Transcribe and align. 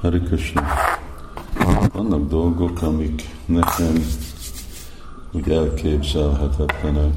Hari 0.00 0.20
Krishna. 0.20 0.62
Vannak 1.92 2.28
dolgok, 2.28 2.82
amik 2.82 3.22
nekem 3.46 4.04
úgy 5.32 5.50
elképzelhetetlenek. 5.50 7.14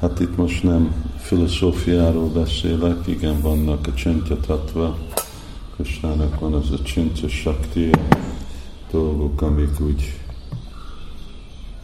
Hát 0.00 0.20
itt 0.20 0.36
most 0.36 0.62
nem 0.62 1.12
filozófiáról 1.18 2.28
beszélek, 2.28 3.06
igen, 3.06 3.40
vannak 3.40 3.86
a 3.86 3.94
csintyatatva, 3.94 4.98
Kösnának 5.76 6.40
van 6.40 6.54
az 6.54 6.70
a 6.70 6.82
csintya 6.82 7.28
sakti, 7.28 7.90
dolgok, 8.90 9.42
amik 9.42 9.80
úgy 9.80 10.20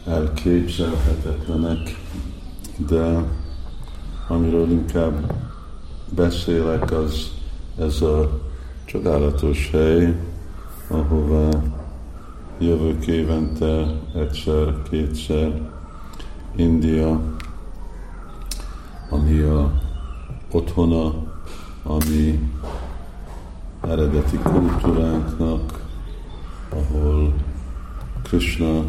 elképzelhetetlenek, 0.05 1.99
de 2.87 3.23
amiről 4.27 4.71
inkább 4.71 5.33
beszélek, 6.15 6.91
az 6.91 7.31
ez 7.77 8.01
a 8.01 8.41
csodálatos 8.85 9.69
hely, 9.71 10.15
ahova 10.87 11.49
jövök 12.59 13.07
évente 13.07 13.85
egyszer, 14.15 14.81
kétszer, 14.89 15.61
India, 16.55 17.21
ami 19.09 19.39
a 19.39 19.81
otthona, 20.51 21.13
ami 21.83 22.49
eredeti 23.81 24.37
kultúránknak, 24.37 25.87
ahol 26.69 27.33
Krishna 28.23 28.83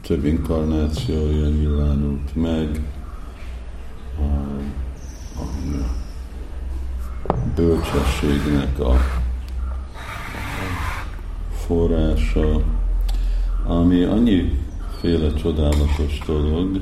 több 0.00 0.24
inkarnációja 0.24 1.48
nyilvánult 1.48 2.34
meg, 2.34 2.80
a, 4.18 4.22
a 5.40 5.44
bölcsességnek 7.54 8.78
a, 8.78 8.96
forrása, 11.66 12.62
ami 13.66 14.02
annyiféle 14.02 15.34
csodálatos 15.34 16.18
dolog, 16.26 16.80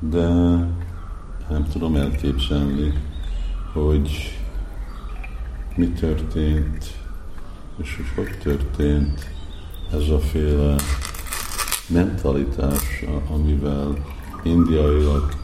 de 0.00 0.28
nem 1.48 1.66
tudom 1.72 1.96
elképzelni, 1.96 2.92
hogy 3.72 4.38
mi 5.76 5.88
történt, 5.88 6.84
és 7.82 7.96
hogy 7.96 8.24
hogy 8.24 8.38
történt 8.38 9.30
ez 9.92 10.08
a 10.08 10.18
féle 10.18 10.74
mentalitás, 11.88 13.04
amivel 13.30 13.96
indiaiak 14.42 15.36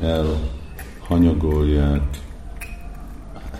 elhanyagolják 0.00 2.26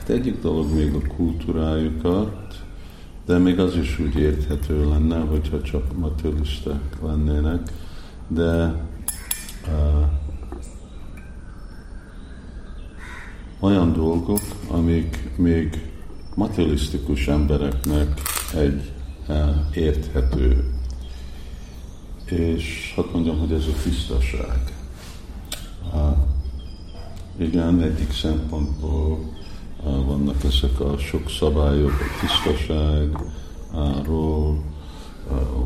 hát 0.09 0.17
egyik 0.17 0.41
dolog 0.41 0.75
még 0.75 0.95
a 0.95 1.15
kultúrájukat, 1.17 2.65
de 3.27 3.39
még 3.39 3.59
az 3.59 3.77
is 3.77 3.99
úgy 3.99 4.19
érthető 4.19 4.89
lenne, 4.89 5.19
hogyha 5.19 5.63
csak 5.63 5.99
materialisták 5.99 6.97
lennének, 7.03 7.73
de 8.29 8.83
uh, 9.67 10.07
olyan 13.61 13.93
dolgok, 13.93 14.41
amik 14.69 15.31
még 15.37 15.91
materialisztikus 16.35 17.29
embereknek 17.29 18.21
egy 18.55 18.93
uh, 19.29 19.37
érthető 19.75 20.65
és 22.25 22.93
hát 22.97 23.13
mondjam, 23.13 23.39
hogy 23.39 23.53
ez 23.53 23.65
a 23.67 23.83
tisztaság. 23.83 24.73
Uh, 25.93 26.17
igen, 27.37 27.83
egyik 27.83 28.13
szempontból 28.13 29.37
vannak 29.83 30.45
ezek 30.45 30.81
a 30.81 30.99
sok 30.99 31.31
szabályok, 31.31 31.91
a 31.91 32.21
tisztaságról, 32.21 34.63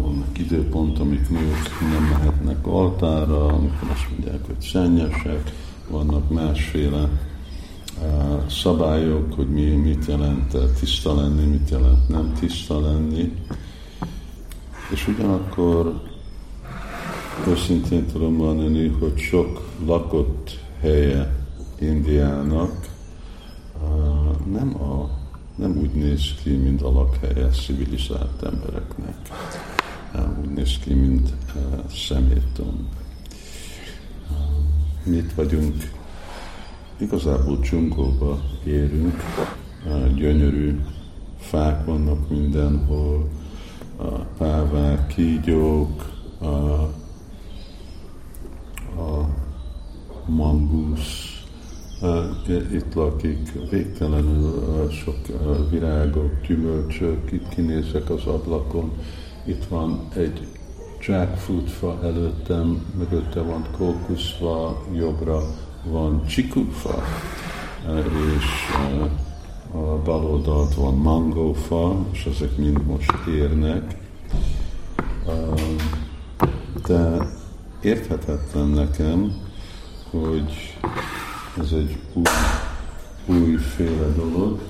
vannak 0.01 0.39
időpont, 0.39 0.99
amik 0.99 1.29
nők 1.29 1.91
nem 1.93 2.03
mehetnek 2.03 2.67
altára, 2.67 3.47
amikor 3.47 3.91
azt 3.91 4.09
mondják, 4.11 4.47
hogy 4.47 4.61
szennyesek, 4.61 5.53
vannak 5.91 6.31
másféle 6.31 7.03
uh, 7.03 7.09
szabályok, 8.49 9.35
hogy 9.35 9.49
mi, 9.49 9.65
mit 9.65 10.07
jelent 10.07 10.57
tiszta 10.81 11.15
lenni, 11.15 11.45
mit 11.45 11.71
jelent 11.71 12.09
nem 12.09 12.33
tiszta 12.41 12.81
lenni. 12.81 13.33
És 14.91 15.09
ugyanakkor 15.09 16.01
őszintén 17.49 18.07
tudom 18.07 18.35
mondani, 18.35 18.89
hogy 18.89 19.19
sok 19.19 19.69
lakott 19.87 20.59
helye 20.81 21.37
Indiának 21.79 22.92
nem, 24.53 24.83
a, 24.83 25.11
nem 25.55 25.77
úgy 25.77 25.93
néz 25.95 26.35
ki, 26.43 26.51
mint 26.51 26.83
a 26.83 26.93
lakhelye 26.93 27.49
civilizált 27.49 28.43
embereknek. 28.43 29.17
Úgy 30.43 30.51
néz 30.51 30.79
ki, 30.79 30.95
mint 30.95 31.33
szeméttom. 31.95 32.89
Mi 35.05 35.17
itt 35.17 35.33
vagyunk, 35.33 35.91
igazából 36.97 37.57
dzsungolba 37.57 38.41
érünk, 38.65 39.23
gyönyörű 40.15 40.81
fák 41.39 41.85
vannak 41.85 42.29
mindenhol, 42.29 43.29
pávák, 44.39 45.07
kígyók, 45.07 46.11
a 48.97 49.27
mangusz, 50.27 51.22
itt 52.73 52.95
lakik 52.95 53.71
végtelenül 53.71 54.91
sok 54.91 55.17
virágok, 55.71 56.41
gyümölcsök, 56.47 57.33
itt 57.33 57.49
kinézek 57.49 58.11
az 58.11 58.27
ablakon, 58.27 58.93
itt 59.45 59.65
van 59.65 60.09
egy 60.17 60.47
jackfruit 61.07 61.71
fa 61.71 61.99
előttem, 62.03 62.85
mögötte 62.99 63.41
van 63.41 63.67
kókuszfa, 63.77 64.83
jobbra 64.95 65.43
van 65.85 66.27
csikufa, 66.27 67.03
és 68.37 68.45
a 69.75 70.03
bal 70.05 70.25
oldalt 70.25 70.75
van 70.75 70.95
mangófa, 70.95 71.97
és 72.13 72.25
ezek 72.25 72.57
mind 72.57 72.87
most 72.87 73.27
érnek. 73.29 73.97
De 76.87 77.29
érthetetlen 77.81 78.67
nekem, 78.67 79.35
hogy 80.11 80.79
ez 81.61 81.73
egy 81.73 81.99
új, 82.13 82.25
újféle 83.27 84.07
dolog, 84.17 84.61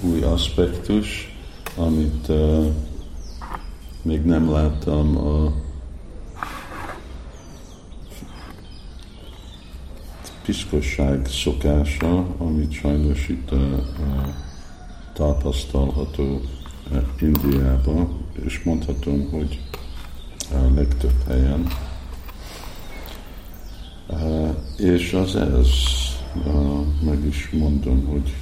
új 0.00 0.22
aspektus, 0.22 1.36
amit 1.76 2.28
uh, 2.28 2.66
még 4.02 4.22
nem 4.24 4.50
láttam 4.50 5.16
a 5.16 5.52
piszkosság 10.44 11.26
szokása, 11.26 12.26
amit 12.38 12.72
sajnos 12.72 13.28
itt 13.28 13.52
uh, 13.52 13.60
uh, 13.60 14.34
tapasztalható 15.12 16.40
uh, 16.90 17.02
Indiában, 17.20 18.24
és 18.44 18.62
mondhatom, 18.62 19.30
hogy 19.30 19.60
a 20.52 20.74
legtöbb 20.74 21.26
helyen. 21.26 21.66
És 24.76 25.12
az 25.12 25.36
ez, 25.36 25.68
meg 27.04 27.24
is 27.26 27.50
mondom, 27.50 28.06
hogy 28.06 28.34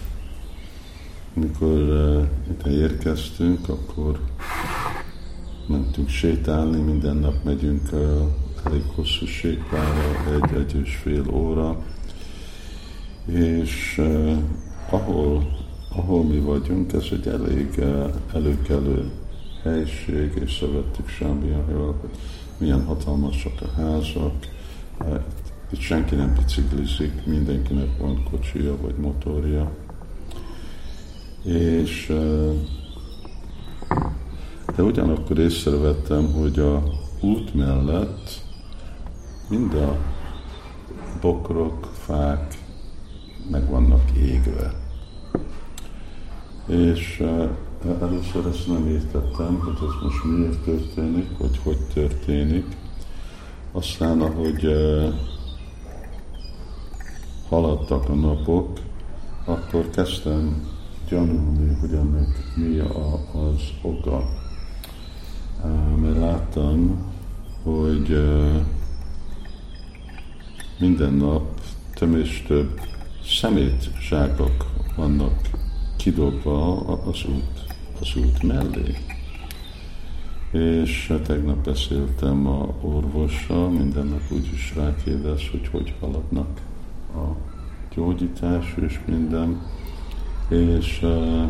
mikor 1.33 1.81
itt 2.51 2.67
érkeztünk, 2.67 3.69
akkor 3.69 4.21
mentünk 5.67 6.09
sétálni, 6.09 6.81
minden 6.81 7.17
nap 7.17 7.45
megyünk 7.45 7.89
elég 8.65 8.83
hosszú 8.95 9.27
sétára, 9.27 10.33
egy, 10.35 10.57
egy 10.57 10.81
és 10.85 10.95
fél 10.95 11.25
óra, 11.31 11.83
és 13.27 14.03
ahol, 14.91 15.57
ahol 15.89 16.25
mi 16.25 16.39
vagyunk, 16.39 16.93
ez 16.93 17.05
egy 17.11 17.27
elég 17.27 17.83
előkelő 18.33 19.11
helység, 19.63 20.41
és 20.45 20.57
szövettük 20.57 21.09
Sámbiáról, 21.09 21.95
hogy 22.01 22.11
milyen 22.59 22.85
hatalmasak 22.85 23.61
a 23.63 23.81
házak, 23.81 24.35
itt 25.01 25.48
senki 25.77 26.15
nem 26.15 26.35
biciklizik, 26.35 27.27
mindenkinek 27.27 27.99
van 27.99 28.23
kocsija 28.31 28.77
vagy 28.81 28.95
motorja. 28.97 29.71
És 31.45 32.13
de 34.77 34.83
ugyanakkor 34.83 35.39
észrevettem, 35.39 36.33
hogy 36.33 36.59
a 36.59 36.83
út 37.21 37.55
mellett 37.55 38.43
mind 39.49 39.75
a 39.75 39.97
bokrok, 41.21 41.91
fák 41.93 42.59
meg 43.51 43.71
vannak 43.71 44.11
égve. 44.17 44.75
És 46.67 47.25
először 48.01 48.47
ezt 48.47 48.67
nem 48.67 48.87
értettem, 48.87 49.59
hogy 49.59 49.75
ez 49.75 50.03
most 50.03 50.25
miért 50.25 50.59
történik, 50.65 51.39
vagy 51.39 51.61
hogy 51.63 51.79
történik. 51.95 52.67
Aztán, 53.73 54.21
ahogy 54.21 54.67
haladtak 57.49 58.09
a 58.09 58.15
napok, 58.15 58.79
akkor 59.45 59.91
kezdtem 59.91 60.69
gyanulni, 61.09 61.77
hogy 61.81 61.93
ennek 61.93 62.29
mi 62.57 62.79
az 62.79 63.63
oka. 63.83 64.29
Mert 65.97 66.19
láttam, 66.19 67.05
hogy 67.63 68.23
minden 70.79 71.13
nap 71.13 71.61
több 71.95 72.17
és 72.17 72.45
több 72.47 72.81
szemét 73.25 73.91
zsákok 74.01 74.67
vannak 74.97 75.51
kidobva 75.97 76.77
az 76.87 77.25
út, 77.29 77.65
az 78.01 78.17
út 78.17 78.43
mellé. 78.43 78.97
És 80.53 81.15
tegnap 81.25 81.65
beszéltem 81.65 82.47
a 82.47 82.75
orvossal, 82.81 83.69
minden 83.69 84.07
nap 84.07 84.23
úgy 84.31 84.51
is 84.53 84.75
rákérdez, 84.77 85.41
hogy 85.51 85.69
hogy 85.69 85.95
haladnak 86.01 86.61
a 87.15 87.37
gyógyítás 87.95 88.75
és 88.81 89.01
minden. 89.07 89.61
És 90.49 91.03
uh, 91.03 91.45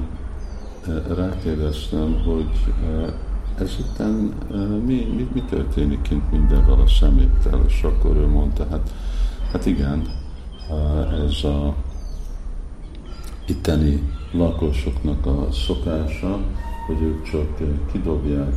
rákérdeztem, 1.16 2.22
hogy 2.24 2.74
uh, 2.82 3.12
ezután 3.60 4.12
mi, 4.86 5.06
mi, 5.16 5.28
mi 5.32 5.42
történik 5.50 6.02
kint 6.02 6.30
mindenvel 6.30 6.80
a 6.80 6.88
szeméttel, 6.88 7.64
és 7.66 7.82
akkor 7.82 8.16
ő 8.16 8.26
mondta, 8.26 8.66
hát, 8.70 8.90
hát 9.52 9.66
igen, 9.66 10.02
ez 11.26 11.44
a 11.44 11.74
itteni 13.46 14.02
lakosoknak 14.32 15.26
a 15.26 15.48
szokása, 15.52 16.40
hogy 16.86 17.02
ők 17.02 17.22
csak 17.22 17.58
kidobják 17.92 18.54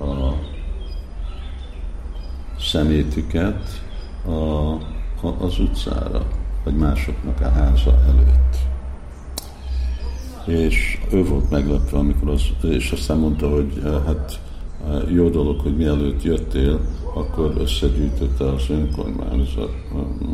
a 0.00 0.32
szemétüket 2.58 3.82
a, 4.26 4.72
az 5.22 5.58
utcára, 5.58 6.26
vagy 6.64 6.76
másoknak 6.76 7.40
a 7.40 7.48
háza 7.48 7.98
előtt. 8.06 8.56
És 10.46 10.98
ő 11.12 11.24
volt 11.24 11.50
meglepve, 11.50 11.98
amikor 11.98 12.28
az, 12.28 12.42
és 12.62 12.90
aztán 12.90 13.18
mondta, 13.18 13.48
hogy 13.48 13.82
hát 14.06 14.40
jó 15.08 15.28
dolog, 15.28 15.60
hogy 15.60 15.76
mielőtt 15.76 16.22
jöttél, 16.22 16.80
akkor 17.14 17.54
összegyűjtötte 17.58 18.52
az 18.52 18.70
önkormányzat. 18.70 19.72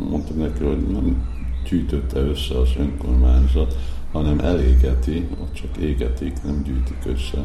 Mondtam 0.09 0.37
neki, 0.37 0.63
hogy 0.63 0.87
nem 0.87 1.27
gyűjtötte 1.69 2.19
össze 2.19 2.59
az 2.59 2.69
önkormányzat, 2.79 3.75
hanem 4.11 4.39
elégeti, 4.39 5.27
csak 5.53 5.77
égetik, 5.77 6.43
nem 6.43 6.63
gyűjtik 6.63 6.97
össze. 7.05 7.43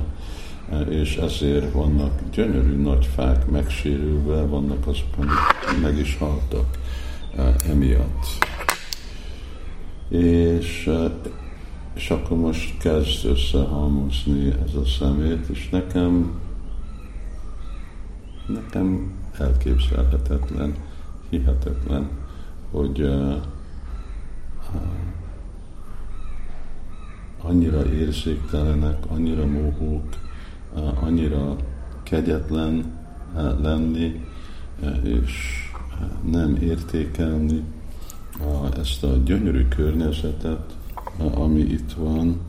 És 0.88 1.16
ezért 1.16 1.72
vannak 1.72 2.20
gyönyörű 2.32 2.82
nagy 2.82 3.06
fák 3.14 3.50
megsérülve, 3.50 4.42
vannak 4.42 4.86
azok, 4.86 5.16
amik 5.16 5.82
meg 5.82 5.98
is 5.98 6.16
haltak 6.18 6.79
emiatt. 7.68 8.26
És, 10.08 10.86
e, 10.86 11.10
és 11.94 12.10
akkor 12.10 12.36
most 12.36 12.78
kezd 12.78 13.24
összehalmozni 13.24 14.54
ez 14.66 14.74
a 14.74 14.84
szemét, 14.84 15.48
és 15.48 15.68
nekem 15.68 16.40
nekem 18.52 19.12
elképzelhetetlen, 19.38 20.74
hihetetlen, 21.28 22.08
hogy 22.70 23.00
uh, 23.00 23.34
annyira 27.42 27.92
érzéktelenek, 27.92 28.96
annyira 29.08 29.46
mohók, 29.46 30.04
annyira 31.00 31.56
kegyetlen 32.02 32.98
lenni, 33.60 34.26
és 35.02 35.64
nem 36.30 36.56
értékelni 36.56 37.64
ezt 38.76 39.04
a 39.04 39.16
gyönyörű 39.16 39.68
környezetet, 39.68 40.76
ami 41.34 41.60
itt 41.60 41.92
van, 41.92 42.40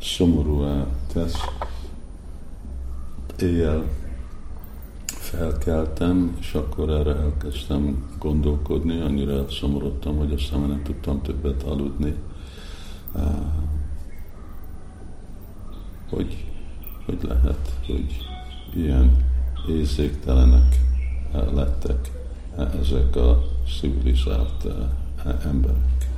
szomorúá 0.00 0.86
tesz. 1.12 1.36
Éjjel 3.38 3.84
felkeltem, 5.06 6.36
és 6.40 6.54
akkor 6.54 6.90
erre 6.90 7.14
elkezdtem 7.16 8.08
gondolkodni, 8.18 9.00
annyira 9.00 9.50
szomorodtam, 9.50 10.16
hogy 10.16 10.32
aztán 10.32 10.60
nem 10.60 10.82
tudtam 10.82 11.22
többet 11.22 11.62
aludni. 11.62 12.14
Hogy, 16.08 16.44
hogy 17.04 17.18
lehet, 17.22 17.74
hogy 17.86 18.16
ilyen 18.74 19.31
érzéktelenek 19.68 20.80
lettek 21.54 22.10
ezek 22.80 23.16
a 23.16 23.42
civilizált 23.80 24.66
emberek. 25.44 26.10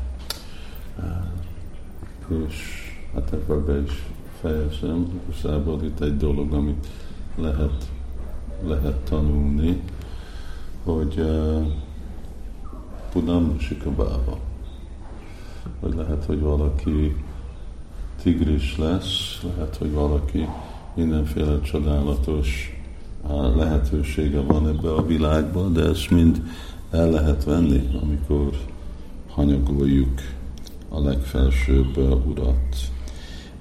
És 2.46 2.54
hát 3.14 3.32
ebben 3.32 3.64
be 3.64 3.80
is 3.80 4.02
fejezem, 4.40 5.20
igazából 5.28 5.82
itt 5.82 6.00
egy 6.00 6.16
dolog, 6.16 6.52
amit 6.52 6.86
lehet 7.36 7.88
lehet 8.66 8.96
tanulni, 8.96 9.80
hogy 10.84 11.14
uh, 11.18 11.66
Pudam 13.12 13.58
Sikabába. 13.58 14.38
Hogy 15.80 15.94
lehet, 15.94 16.24
hogy 16.24 16.40
valaki 16.40 17.16
tigris 18.22 18.78
lesz, 18.78 19.42
lehet, 19.56 19.76
hogy 19.76 19.92
valaki 19.92 20.48
mindenféle 20.94 21.60
csodálatos 21.60 22.73
lehetősége 23.56 24.40
van 24.40 24.68
ebbe 24.68 24.92
a 24.92 25.06
világban, 25.06 25.72
de 25.72 25.82
ezt 25.82 26.10
mind 26.10 26.42
el 26.90 27.10
lehet 27.10 27.44
venni, 27.44 27.88
amikor 28.02 28.50
hanyagoljuk 29.28 30.20
a 30.88 31.00
legfelsőbb 31.00 31.96
urat. 32.26 32.76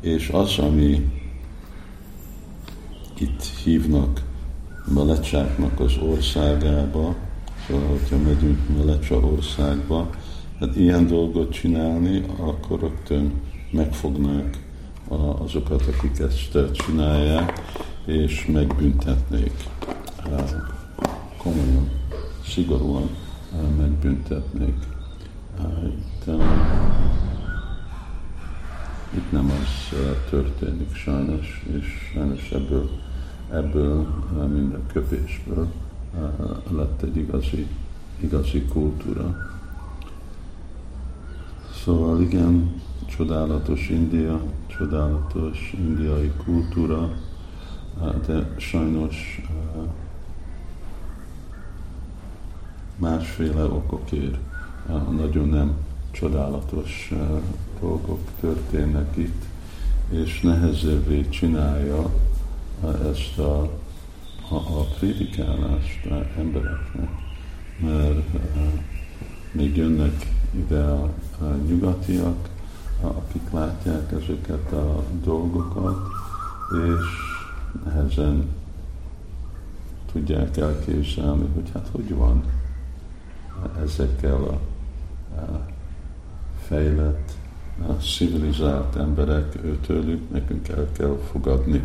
És 0.02 0.30
az, 0.30 0.58
ami 0.58 1.12
itt 3.20 3.44
hívnak 3.64 4.22
Melecsáknak 4.94 5.80
az 5.80 5.94
országába, 6.10 7.16
szóval, 7.68 7.88
hogyha 7.88 8.18
megyünk 8.18 8.60
Melecsa 8.78 9.16
országba, 9.16 10.10
hát 10.60 10.76
ilyen 10.76 11.08
dolgot 11.08 11.52
csinálni, 11.52 12.24
akkor 12.38 12.80
rögtön 12.80 13.32
megfognák 13.72 14.60
azokat, 15.44 15.82
akik 15.82 16.20
ezt 16.20 16.72
csinálják, 16.72 17.62
és 18.06 18.46
megbüntetnék. 18.46 19.70
Komolyan, 21.38 21.90
szigorúan 22.46 23.10
megbüntetnék. 23.78 24.76
Itt, 25.84 26.26
itt 29.16 29.32
nem 29.32 29.52
az 29.52 29.98
történik 30.30 30.96
sajnos, 30.96 31.66
és 31.80 32.12
sajnos 32.14 32.52
ebből 32.52 32.90
ebből, 33.54 34.08
mind 34.54 34.74
a 34.74 34.92
köpésből 34.94 35.68
lett 36.70 37.02
egy 37.02 37.18
igazi, 37.18 37.68
igazi 38.20 38.62
kultúra. 38.62 39.36
Szóval 41.84 42.22
igen, 42.22 42.82
csodálatos 43.06 43.90
India, 43.90 44.42
csodálatos 44.68 45.74
indiai 45.78 46.32
kultúra, 46.46 47.14
de 48.26 48.54
sajnos 48.58 49.42
másféle 52.96 53.64
okokért 53.64 54.38
nagyon 55.12 55.50
nem 55.50 55.76
csodálatos 56.12 57.12
dolgok 57.80 58.20
történnek 58.40 59.18
itt, 59.18 59.44
és 60.10 60.42
nehezebbé 60.42 61.30
csinálja 61.30 62.10
ezt 63.12 63.38
a, 63.38 63.62
a, 64.50 64.56
a 64.56 64.84
prédikálást 65.00 66.06
embereknek, 66.38 67.10
mert 67.80 68.28
még 69.52 69.78
jönnek 69.78 70.28
ide 70.52 70.84
a, 70.84 71.04
a 71.40 71.46
nyugatiak, 71.68 72.50
akik 73.02 73.52
látják 73.52 74.12
ezeket 74.12 74.72
a 74.72 75.04
dolgokat, 75.24 75.98
és 76.72 77.33
nehezen 77.86 78.48
tudják 80.12 80.58
elképzelni, 80.58 81.48
hogy 81.54 81.70
hát 81.74 81.90
hogy 81.92 82.16
van 82.16 82.44
ezekkel 83.84 84.44
a, 84.44 84.60
a 85.40 85.66
fejlett, 86.66 87.32
a 87.88 87.92
civilizált 87.92 88.96
emberek, 88.96 89.64
őtőlük 89.64 90.32
nekünk 90.32 90.68
el 90.68 90.88
kell 90.92 91.18
fogadni 91.32 91.82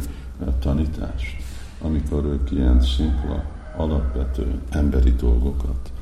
tanítást, 0.58 1.36
amikor 1.80 2.24
ők 2.24 2.50
ilyen 2.50 2.82
szimpla, 2.82 3.44
alapvető 3.76 4.60
emberi 4.70 5.12
dolgokat 5.12 5.92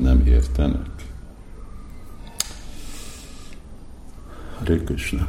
nem 0.00 0.26
értenek. 0.26 0.90
Hare 4.58 4.76
Krishna. 4.76 5.28